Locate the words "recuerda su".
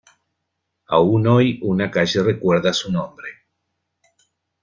2.23-2.91